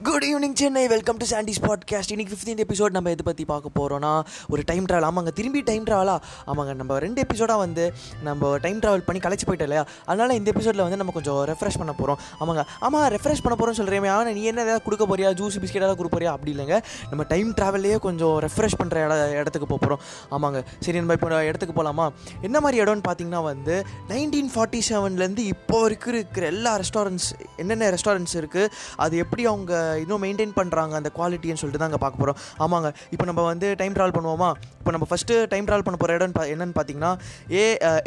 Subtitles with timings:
[0.00, 4.22] Good evening Chennai welcome to Sandy's podcast இன்னைக்கு fifteen episode நம்ம எதை பற்றி பார்க்க போகிறோன்னா
[4.48, 7.92] ஒரு டைம் ட்ராவல் ஆமாங்க திரும்பி டைம் ட்ராவலா ஆமாங்க நம்ம ரெண்டு எபிசோடாக வந்து
[8.22, 9.86] நம்ம டைம் ட்ராவல் பண்ணி கழிச்சு போயிட்டோம் இல்லையா?
[10.04, 14.04] அதனால் இந்த எபிசோடில் வந்து நம்ம கொஞ்சம் ரெஃப்ரெஷ் பண்ண போகிறோம் ஆமாங்க ஆமாம் ரெஃப்ரெஷ் பண்ண போகிறோம்னு சொல்கிறேன்
[14.04, 15.34] ஆனால் நீ என்ன ஏதாவது கொடுக்க போறியா?
[15.34, 16.24] ஜூஸ் பிஸ்கெட் ஏதாவது கொடுக்க போறியா?
[16.24, 16.82] அப்படி இல்லைங்க.
[17.10, 21.74] நம்ம டைம் ட்ராவல்லையே கொஞ்சம் ரெஃப்ரெஷ் பண்ணுற இட இடத்துக்கு போக போகிறோம் ஆமாங்க சரி நம்ம இப்போ இடத்துக்கு
[21.74, 22.12] போகலாமா
[22.42, 28.34] என்ன மாதிரி இடம்னு பார்த்தீங்கன்னா வந்து நைன்டீன் ஃபார்ட்டி செவன்லேருந்து இப்போ இருக்கிற இருக்கிற எல்லா ரெஸ்டாரண்ட்ஸ் என்னென்ன ரெஸ்டாரண்ட்ஸ்
[28.34, 32.90] இருக்குது அது எப்படி அவங்க இன்னும் மெயின்டைன் பண்ணுறாங்க அந்த குவாலிட்டின்னு சொல்லிட்டு தான் அங்கே பார்க்க போகிறோம் ஆமாங்க.
[33.14, 34.50] இப்போ நம்ம வந்து டைம் ட்ராவல் பண்ணுவோமா?
[34.80, 37.12] இப்போ நம்ம ஃபஸ்ட்டு டைம் ட்ராவல் பண்ண போகிற இடம் என்னன்னு பார்த்தீங்கன்னா
[37.60, 37.64] ஏ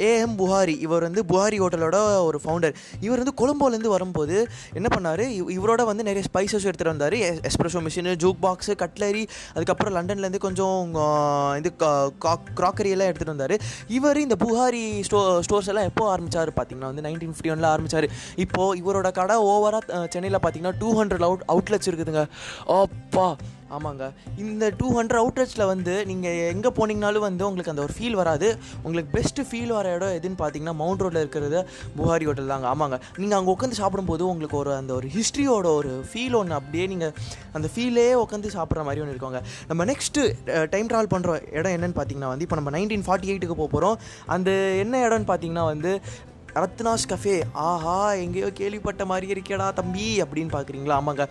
[0.10, 1.98] ஏஎம் புகாரி இவர் வந்து புகாரி ஹோட்டலோட
[2.30, 2.74] ஒரு ஃபவுண்டர்
[3.08, 4.38] இவர் வந்து கொழும்போலேருந்து வரும்போது
[4.78, 5.24] என்ன பண்ணார்?
[5.58, 7.18] இவரோட வந்து நிறைய ஸ்பைசஸ் எடுத்துகிட்டு வந்தார்.
[7.50, 9.24] எஸ்ப்ரெஷோ மிஷினு ஜூக் பாக்ஸு கட்லரி
[9.56, 10.96] அதுக்கப்புறம் லண்டன்லேருந்து கொஞ்சம்
[11.60, 11.72] இது
[12.60, 13.56] க்ராக்கரி எல்லாம் எடுத்துகிட்டு வந்தார்.
[13.98, 18.08] இவர் இந்த புகாரி ஸ்டோ ஸ்டோர்ஸ் எல்லாம் எப்போ ஆரம்பிச்சார் பார்த்தீங்கன்னா வந்து நைன்டீன் ஃபிஃப்டி ஒனில் ஆரம்பிச்சார்.
[18.46, 22.24] இப்போது இவரோட கடை ஓவராக சென்னையில் பார்த்தீங்கன்னா டூ ஹண்ட்ரட் அவுட் அவுட்லெட்ஸ் இருக்குதுங்க.
[22.82, 23.28] அப்பா
[23.76, 24.06] ஆமாங்க.
[24.46, 28.48] இந்த டூ ஹண்ட்ரட் அவுட்லெட்ஸில் வந்து நீங்கள் எங்கே போனீங்கனாலும் வந்து உங்களுக்கு அந்த ஒரு ஃபீல் வராது.
[28.84, 31.60] உங்களுக்கு பெஸ்ட்டு ஃபீல் வர இடம் எதுன்னு பார்த்தீங்கன்னா மவுண்ட் ரோட்டில் இருக்கிறது
[32.00, 32.68] புகாரி ஹோட்டல் தாங்க.
[32.74, 32.98] ஆமாங்க.
[33.22, 37.16] நீங்கள் அங்கே உட்காந்து சாப்பிடும்போது உங்களுக்கு ஒரு அந்த ஒரு ஹிஸ்ட்ரியோட ஒரு ஃபீல் ஒன்று அப்படியே நீங்கள்
[37.60, 39.42] அந்த ஃபீலே உட்காந்து சாப்பிட்ற மாதிரி ஒன்று இருக்கோங்க.
[39.72, 40.24] நம்ம நெக்ஸ்ட்டு
[40.76, 43.98] டைம் ட்ராவல் பண்ணுற இடம் என்னென்னு பார்த்தீங்கன்னா வந்து இப்போ நம்ம நைன்டீன் ஃபார்ட்டி எயிட்டுக்கு போக போகிறோம்
[44.38, 44.52] அந்த
[44.84, 45.94] என்ன இடம்னு பார்த்தீங்கன்னா வந்து
[46.62, 47.36] ரத்னாஸ் கஃபே
[47.68, 50.96] ஆஹா எங்கேயோ கேள்விப்பட்ட மாதிரி இருக்கேடா தம்பி அப்படின்னு பார்க்குறீங்களா?
[51.02, 51.24] ஆமாங்க.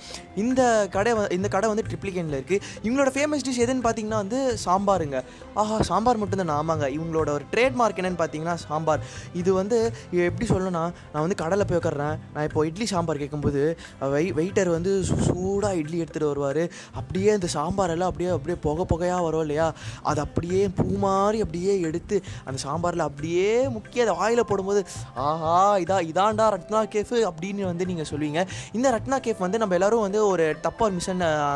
[0.43, 0.63] இந்த
[0.97, 5.19] கடை இந்த கடை வந்து ட்ரிப்ளிகேனில் இருக்குது இவங்களோட ஃபேமஸ் டிஷ் எதுன்னு பார்த்தீங்கன்னா வந்து சாம்பாருங்க.
[5.63, 6.55] ஆஹா சாம்பார் மட்டும்தான்.
[6.61, 6.89] ஆமாங்க.
[6.97, 9.05] இவங்களோட ஒரு ட்ரேட்மார்க் என்னன்னு பார்த்தீங்கன்னா சாம்பார்.
[9.43, 9.79] இது வந்து
[10.29, 12.17] எப்படி சொல்லணும்னா நான் வந்து கடலை போய் உட்கார்றேன்.
[12.35, 13.63] நான் இப்போ இட்லி சாம்பார் கேட்கும்போது
[14.15, 14.93] வெய் வெயிட்டர் வந்து
[15.29, 16.63] சூடாக இட்லி எடுத்துகிட்டு வருவார்.
[17.01, 19.69] அப்படியே அந்த சாம்பார் எல்லாம் அப்படியே அப்படியே புகை புகையாக வரும் இல்லையா?
[20.11, 22.17] அது அப்படியே பூ மாதிரி அப்படியே எடுத்து
[22.49, 24.83] அந்த சாம்பாரில் அப்படியே முக்கிய அதை வாயில் போடும்போது
[25.15, 28.47] ஆஹா இதா இதாண்டா ரத்னா கேஃப் அப்படின்னு வந்து நீங்கள் சொல்லுவீங்க.
[28.73, 31.11] இந்த ரத்னா கேஃப் வந்து நம்ம எல்லாரும் வந்து ஒரு தப்பாக மிஸ்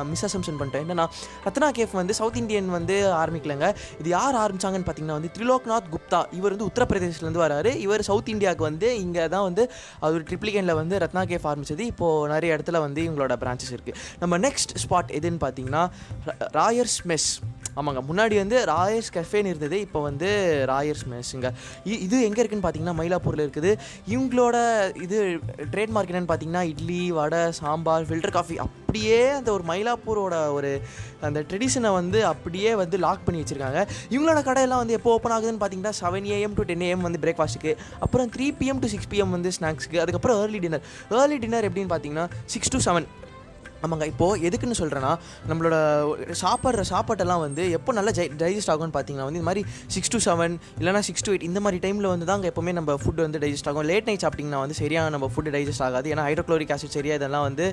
[0.09, 0.83] மிஸ் அசம்ஷன் பண்ணிட்டோம்.
[0.89, 1.07] என்னன்னா
[1.45, 3.75] ரத்னா கேஃப் வந்து சவுத் இந்தியன் வந்து ஆரம்பிக்கலங்க.
[3.99, 6.25] இது யார் ஆரம்பிச்சாங்கன்னு பார்த்தீங்கன்னா வந்து திரிலோக்நாத் குப்தா.
[6.31, 7.77] இவர் வந்து உத்தரப்பிரதேஷ்லேருந்து வராரு.
[7.77, 11.79] இவர் சவுத் இந்தியாவுக்கு வந்து இங்கே தான் வந்து அவர் ட்ரிப்ளிகேனில் வந்து ரத்னா கேஃப் ஆரம்பிச்சது.
[11.79, 15.89] இப்போது நிறைய இடத்துல வந்து இவங்களோட பிரான்ச்சஸ் இருக்குது நம்ம நெக்ஸ்ட் ஸ்பாட் எதுன்னு பார்த்தீங்கன்னா
[16.27, 18.01] ரா- ராயர்ஸ் மெஸ் ஆமாங்க.
[18.13, 19.81] முன்னாடி வந்து ராயர்ஸ் கஃபேன்னு இருந்தது.
[19.81, 21.51] இப்போ வந்து ராயர்ஸ் மெஸ்ஸுங்க.
[21.85, 23.79] இ- இது எங்கே இருக்குன்னு பார்த்தீங்கன்னா மயிலாப்பூரில் இருக்குது.
[24.09, 24.57] இவங்களோட
[25.03, 30.81] இது ட்ரேட்மார்க் என்னென்னு பார்த்தீங்கன்னா இட்லி வடை சாம்பார் ஃபில்டர் காஃபி அப்படியே அந்த ஒரு மயிலாப்பூரோட ஒரு
[31.21, 33.87] அந்த ட்ரெடிஷனை வந்து அப்படியே வந்து லாக் பண்ணி வச்சுருக்காங்க.
[34.11, 38.31] இவங்களோட கடையெல்லாம் வந்து எப்போ ஓப்பன் ஆகுதுன்னு பார்த்தீங்கன்னா seven AM to ten AM வந்து பிரேக்ஃபாஸ்ட்டுக்கு அப்புறம்
[38.37, 42.69] three PM to six PM வந்து ஸ்நாக்ஸுக்கு அதுக்கப்புறம் ஏர்லி டின்னர் ஏர்லி டின்னர் எப்படின்னு பார்த்தீங்கன்னா சிக்ஸ்
[42.69, 43.07] டு செவன்
[43.87, 45.13] ஆமாங்க இப்போது எதுக்குன்னு சொல்கிறேன்னா
[45.51, 45.77] நம்மளோட
[46.43, 49.63] சாப்பிட்ற சாப்பாட்டெல்லாம் வந்து எப்போ நல்லா ஜை டைஜஸ்ட் ஆகும்னு பார்த்தீங்கன்னா வந்து இந்த மாதிரி
[49.95, 53.21] சிக்ஸ் டு செவன் இல்லைனா சிக்ஸ் டு எயிட் இந்த மாதிரி டைமில் வந்து தான் எப்போவுமே நம்ம ஃபுட்
[53.25, 53.87] வந்து டைஜஸ்ட் ஆகும்.
[53.91, 56.07] லேட் நைட் சாப்பிட்டிங்கன்னா வந்து சரியாக நம்ம ஃபுட் டைஜஸ்ட் ஆகாது.
[56.13, 57.65] ஏன்னா ஹைட்ரோக்ளோரிக் ஆசிட் சரியாக இதெல்லாம் வந்து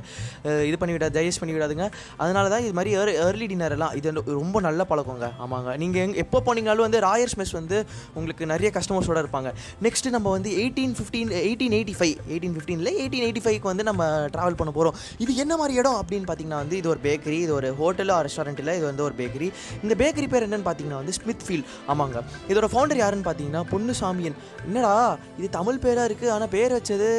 [0.70, 1.86] இது பண்ணி விடாது டைஜஸ்ட் பண்ணி விடாதுங்க.
[2.24, 5.28] அதனால தான் இது மாதிரி ஏர் ஏர்லி டின்னர் எல்லாம் இது வந்து ரொம்ப நல்ல பழக்கங்க.
[5.46, 5.70] ஆமாங்க.
[5.84, 7.78] நீங்கள் எங் எப்போ போனீங்கனாலும் வந்து ராயர்ஸ் மெஸ் வந்து
[8.18, 9.50] உங்களுக்கு நிறைய கஸ்டமர்ஸோட இருப்பாங்க.
[9.88, 14.04] நெக்ஸ்ட் நம்ம வந்து eighteen fifteen eighteen eighty five eighteen ஃபிஃப்டீனில் eighteen eighty ஃபைவ்க்கு வந்து நம்ம
[14.36, 15.98] ட்ராவல் பண்ண போகிறோம் இது என்ன மாதிரி இடம்?
[16.04, 19.50] அப்படின்னு பார்த்தீங்கன்னா வந்து இது ஒரு பேக்கரி இது ஒரு ஹோட்டலோ ரெஸ்டாரண்ட் இல்லை இது வந்து ஒரு பேக்கரி
[19.86, 22.18] இந்த பேக்கரி பேர் என்னன்னு பார்த்தீங்கன்னா வந்து ஸ்மித் ஃபீல்ட் ஆமாங்க.
[22.52, 24.36] இதோட ஃபவுண்டர் யாருன்னு பார்த்தீங்கன்னா பொன்னுசாமியன்.
[24.68, 24.94] என்னடா
[25.40, 27.10] இது தமிழ் பேராக இருக்குது ஆனால் பேர் வச்சது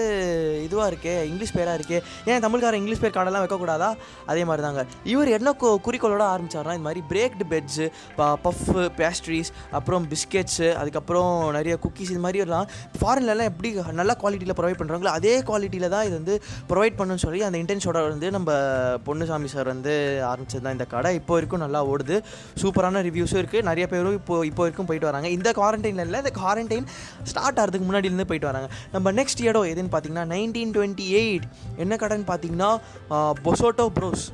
[0.67, 1.99] இதுவாக இருக்கே இங்கிலீஷ் பேராக இருக்கே.
[2.31, 3.91] ஏன் தமிழ்காரன் இங்கிலீஷ் பேர் கார்டெல்லாம் வைக்கக்கூடாதா?
[4.33, 5.53] அதே மாதிரி தாங்க இவர் என்ன
[5.87, 7.87] குறிக்கோளோட ஆரம்பிச்சாருன்னா இந்த மாதிரி பிரேக்டு பெட்ஸு
[8.45, 12.67] பஃப்பு பேஸ்ட்ரீஸ் அப்புறம் பிஸ்கெட்ஸு அதுக்கப்புறம் நிறைய குக்கீஸ் இது மாதிரி எல்லாம்
[13.01, 13.71] ஃபாரின்லலாம் எப்படி
[14.01, 16.35] நல்ல குவாலிட்டியில் ப்ரொவைட் பண்ணுறாங்களோ அதே குவாலிட்டியில் தான் இது வந்து
[16.73, 18.51] ப்ரொவைட் பண்ணணும்னு சொல்லி அந்த இன்டென்ஷோட வந்து நம்ம
[19.07, 19.95] பொன்னுசாமி சார் வந்து
[20.31, 21.13] ஆரம்பிச்சது தான் இந்த கடை.
[21.21, 22.19] இப்போ வரைக்கும் நல்லா ஓடுது.
[22.63, 25.31] சூப்பரான ரிவ்யூஸும் இருக்குது நிறைய பேரும் இப்போ இப்போ வரைக்கும் போயிட்டு வராங்க.
[25.39, 26.89] இந்த குவாரண்டைனில் இல்லை இந்த குவாரண்டைன்
[27.33, 28.71] ஸ்டார்ட் ஆகிறதுக்கு முன்னாடியிலேருந்து போயிட்டு வராங்க.
[28.95, 31.47] நம்ம நெக்ஸ்ட் இடம் எதுன்னு பார்த்தீங்கன்னா நைன்டீன் டுவெண்ட்டி எயிட்
[31.85, 32.73] என்ன கடைன்னு பார்த்தீங்கன்னா
[33.49, 34.27] பொசோட்டோ ப்ரோஸ்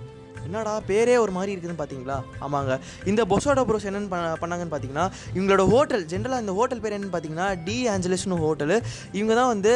[0.47, 2.73] என்னடா பேரே ஒரு மாதிரி இருக்குதுன்னு பார்த்தீங்களா ஆமாங்க.
[3.11, 4.11] இந்த பொசோடோ ப்ரோஸ் என்னென்னு
[4.43, 5.06] பண்ணாங்கன்னு பார்த்தீங்கன்னா
[5.37, 8.77] இவங்களோட ஹோட்டல் ஜென்ரலாக இந்த ஹோட்டல் பேர் என்னன்னு பார்த்தீங்கன்னா டி ஆஞ்சலஸ்னு ஹோட்டலு
[9.19, 9.73] இவங்க தான் வந்து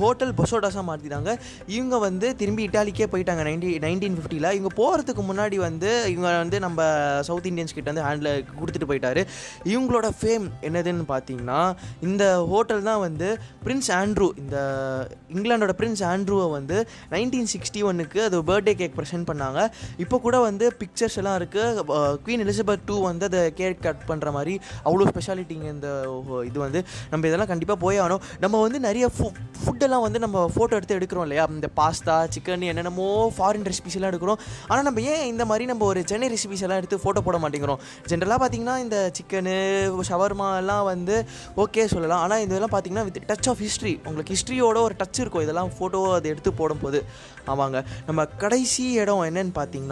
[0.00, 1.30] ஹோட்டல் பொசோடாஸாக மாற்றிட்டாங்க
[1.76, 6.80] இவங்க வந்து திரும்பி இட்டாலிக்கே போயிட்டாங்க நைன்டி நைன்டீன் ஃபிஃப்டியில் இவங்க போகிறதுக்கு முன்னாடி வந்து இவங்க வந்து நம்ம
[7.28, 8.30] சவுத் இந்தியன்ஸ் கிட்ட வந்து ஹேண்டில்
[8.60, 9.22] கொடுத்துட்டு போயிட்டாரு.
[9.72, 11.60] இவங்களோட ஃபேம் என்னதுன்னு பார்த்தீங்கன்னா
[12.08, 13.28] இந்த ஹோட்டல் தான் வந்து
[13.64, 14.56] பிரின்ஸ் ஆண்ட்ரூ இந்த
[15.36, 16.76] இங்கிலாண்டோட பிரின்ஸ் ஆண்ட்ரூவை வந்து
[17.14, 19.60] நைன்டீன் சிக்ஸ்டி ஒன்னுக்கு அது பர்த்டே கேக் ப்ரெசென்ட் பண்ணாங்க.
[20.04, 21.84] இப்போ கூட வந்து பிக்சர்ஸ் எல்லாம் இருக்குது
[22.24, 24.54] குவீன் எலிசபெத் டூ வந்து அதை கேக் கட் பண்ணுற மாதிரி
[24.88, 25.88] அவ்வளோ ஸ்பெஷாலிட்டிங்க இந்த
[26.50, 26.82] இது வந்து.
[27.12, 28.22] நம்ம இதெல்லாம் கண்டிப்பாக போய் ஆகணும்.
[28.44, 29.26] நம்ம வந்து நிறைய ஃபு
[29.62, 31.44] ஃபுட்டெல்லாம் வந்து நம்ம ஃபோட்டோ எடுத்து எடுக்கிறோம் இல்லையா?
[31.56, 34.40] இந்த பாஸ்தா சிக்கன் என்னென்னமோ ஃபாரின் ரெசிபிஸ் எல்லாம் எடுக்கிறோம்.
[34.70, 37.80] ஆனால் நம்ம ஏன் இந்த மாதிரி நம்ம ஒரு சென்னை ரெசிபிஸ் எல்லாம் எடுத்து ஃபோட்டோ போட மாட்டேங்கிறோம்?
[38.12, 39.56] ஜென்ரலாக பார்த்தீங்கன்னா இந்த சிக்கனு
[40.10, 41.16] ஷவர்மா எல்லாம் வந்து
[41.64, 42.22] ஓகே சொல்லலாம்.
[42.26, 45.44] ஆனால் இதெல்லாம் பார்த்தீங்கன்னா வித் டச் ஆஃப் ஹிஸ்ட்ரி உங்களுக்கு ஹிஸ்ட்ரியோட ஒரு டச் இருக்கும்.
[45.46, 47.00] இதெல்லாம் ஃபோட்டோ அதை எடுத்து போடும்போது.
[47.52, 47.78] ஆமாங்க.
[48.06, 49.86] நம்ம கடைசி இடம் என்னன்னு பார்த்தீங்கன்னா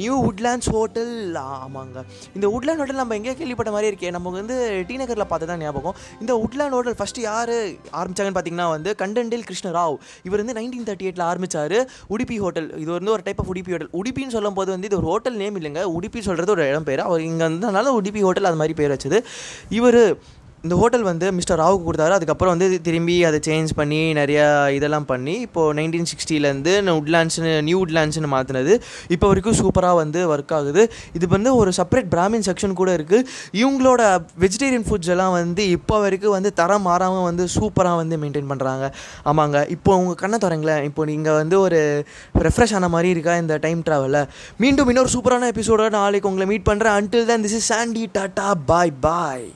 [0.00, 1.14] நியூ உட்லேண்ட்ஸ் ஹோட்டல்
[1.44, 1.98] ஆமாங்க.
[2.34, 4.10] இந்த உட்லேண்ட் ஹோட்டல் நம்ம எங்கேயோ கேள்விப்பட்ட மாதிரி இருக்கே.
[4.16, 4.56] நம்ம வந்து
[4.88, 5.96] டி நகரில் பார்த்து தான் ஞாபகம்.
[6.20, 7.54] இந்த உட்லேண்ட் ஹோட்டல் ஃபஸ்ட்டு யார்
[8.00, 9.96] ஆரம்பித்தாங்கன்னு பார்த்தீங்கன்னா வந்து கண்டன்டில் கிருஷ்ணராவ்
[10.28, 11.76] இவர் வந்து நைன்டீன் தேர்ட்டி எயிட்டில் ஆரம்பிச்சார்.
[12.14, 15.10] உடுப்பி ஹோட்டல் இது வந்து ஒரு டைப் ஆஃப் உடுப்பி ஹோட்டல் உடுப்பின்னு சொல்லும் போது வந்து இது ஒரு
[15.12, 15.82] ஹோட்டல் நேம் இல்லைங்க.
[15.98, 17.02] உடுப்பி சொல்கிறது ஒரு இடம் பேர்.
[17.08, 19.20] அவர் இங்கே வந்ததுனால உடுப்பி ஹோட்டல் அது மாதிரி பேர் வச்சது.
[19.78, 20.02] இவர்
[20.64, 22.12] இந்த ஹோட்டல் வந்து மிஸ்டர் ராவுக்கு கொடுத்தாரு.
[22.16, 24.46] அதுக்கப்புறம் வந்து திரும்பி அதை சேஞ்ச் பண்ணி நிறையா
[24.78, 28.74] இதெல்லாம் பண்ணி இப்போது நைன்டீன் சிக்ஸ்டிலேருந்து உட்லாண்ட்ஸ்னு நியூ உட்லாண்ட்ஸ்னு மாற்றினது
[29.14, 30.82] இப்போ வரைக்கும் சூப்பராக வந்து ஒர்க் ஆகுது.
[31.18, 33.26] இது வந்து ஒரு செப்பரேட் பிராமின் செக்ஷன் கூட இருக்குது
[33.60, 34.02] இவங்களோட
[34.44, 38.84] வெஜிடேரியன் ஃபுட்ஸ் எல்லாம் வந்து இப்போ வரைக்கும் வந்து தரம் மாறாமல் வந்து சூப்பராக வந்து மெயின்டைன் பண்ணுறாங்க
[39.32, 39.62] ஆமாங்க.
[39.76, 41.80] இப்போ உங்கள் கண்ணை தரங்களேன் இப்போ நீங்கள் வந்து ஒரு
[42.48, 44.28] ரெஃப்ரெஷ் ஆன மாதிரி இருக்கா இந்த டைம் ட்ராவலில்
[44.64, 48.94] மீண்டும் இன்னொரு சூப்பரான எபிசோட நாளைக்கு உங்களை மீட் பண்ணுறேன் அன்டில் தான் this is Sandy tata bye
[49.08, 49.48] bye